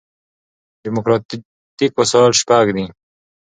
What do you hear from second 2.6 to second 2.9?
دي.